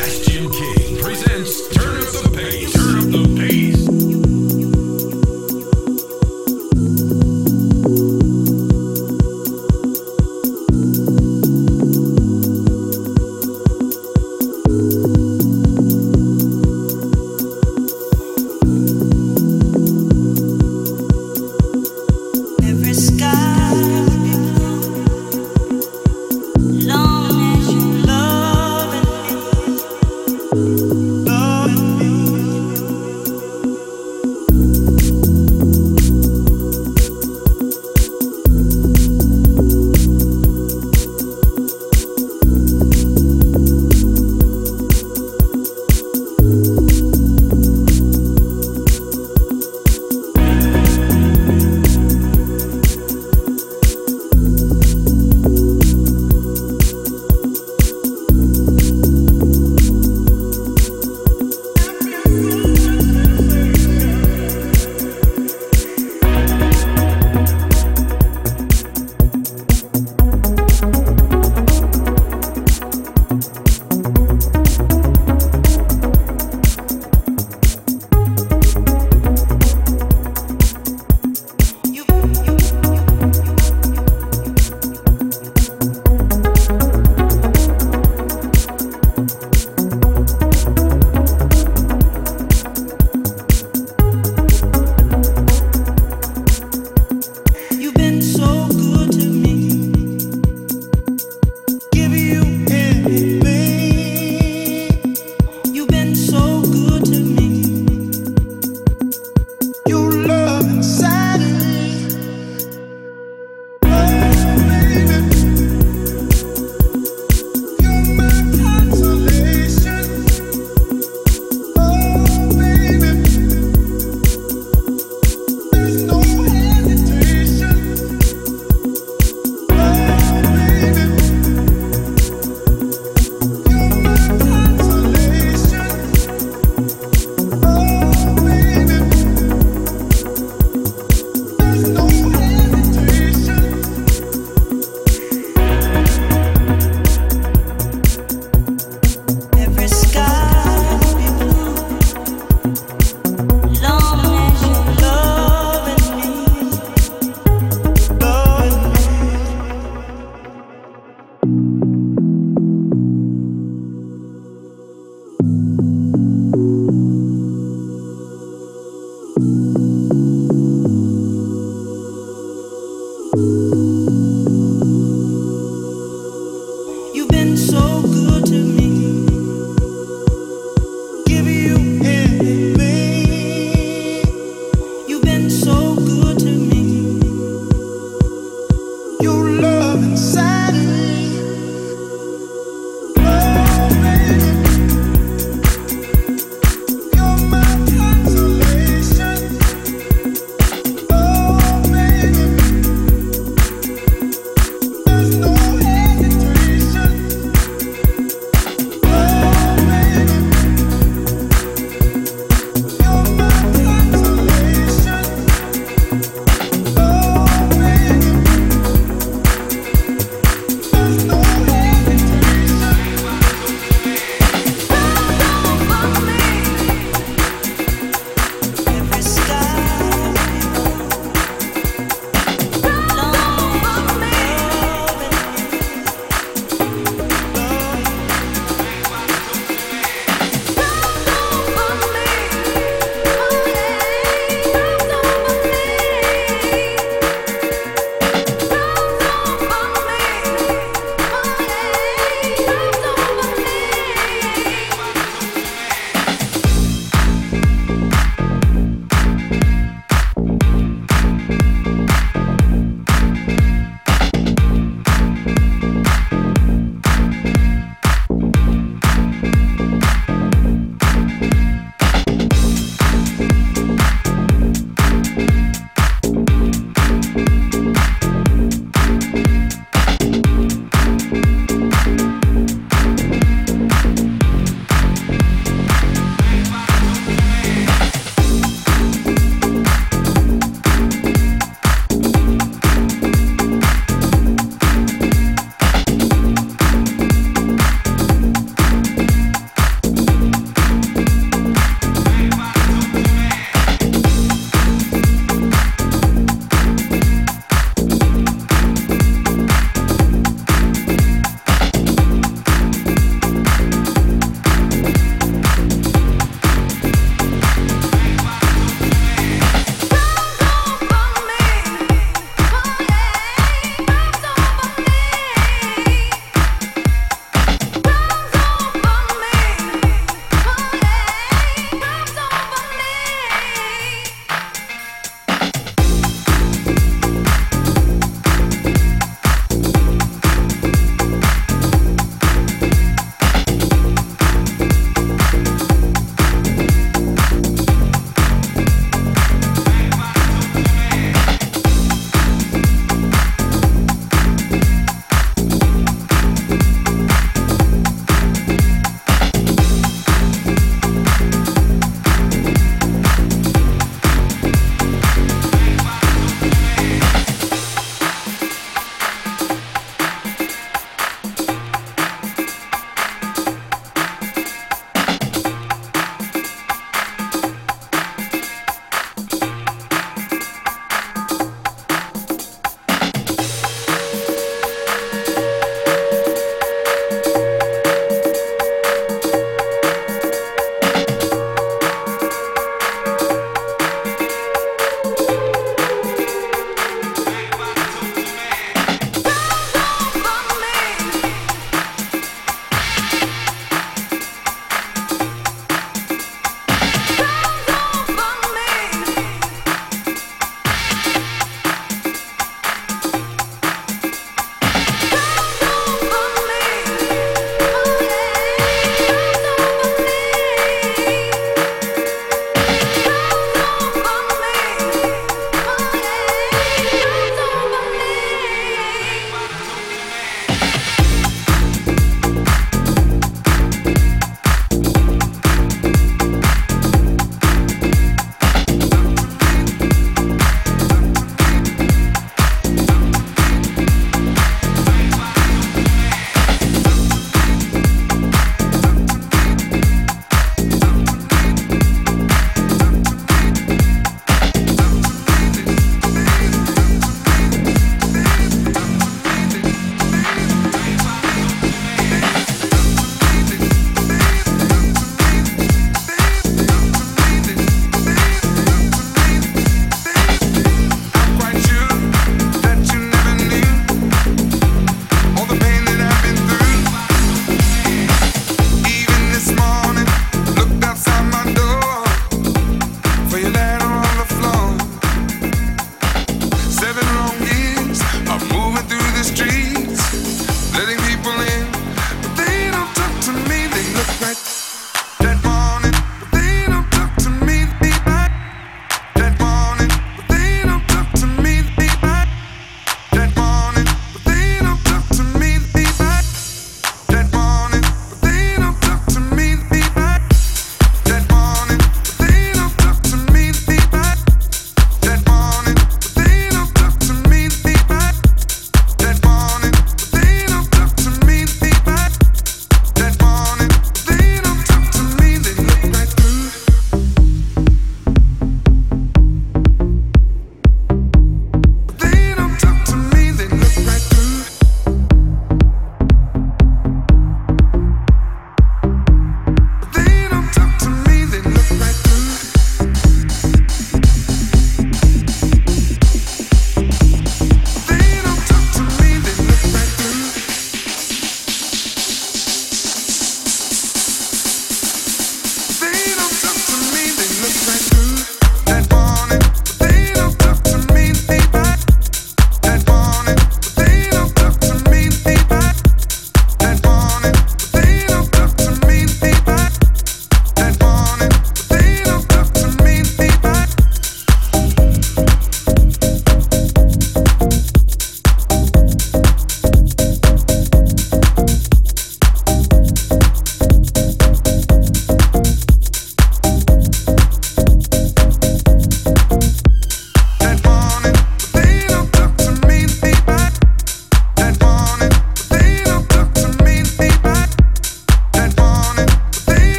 [0.00, 1.79] Bastion King presents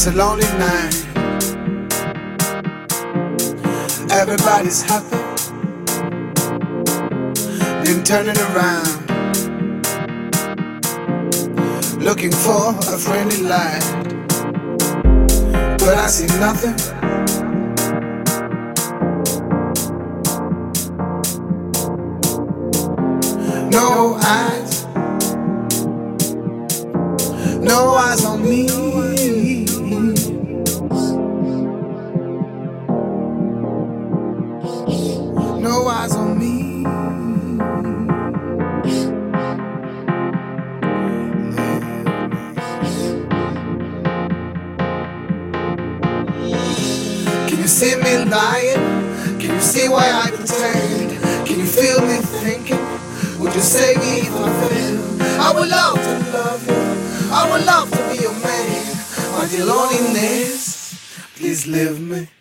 [0.00, 0.94] It's a lonely night.
[4.12, 5.16] Everybody's happy.
[7.82, 8.94] Then turning around.
[12.00, 13.82] Looking for a friendly light.
[15.80, 16.76] But I see nothing.
[23.68, 24.86] No eyes.
[27.60, 28.87] No eyes on me.
[61.64, 62.37] Please leave me.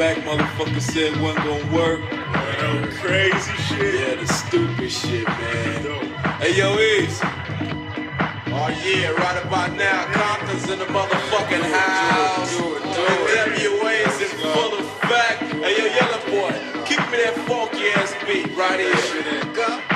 [0.00, 0.16] Back?
[0.24, 2.00] Motherfucker said it wasn't gonna work.
[3.00, 4.00] Crazy shit.
[4.00, 5.84] Yeah, the stupid shit, man.
[6.40, 7.20] Hey yo, Eazy.
[8.46, 12.56] Oh yeah, right about now, Compton's in the motherfucking house.
[13.36, 15.42] NWA's in full effect.
[15.60, 19.89] Hey yo, Yella boy, keep me that funky ass beat right here.